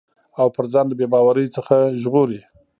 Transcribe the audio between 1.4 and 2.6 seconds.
څخه ژغوري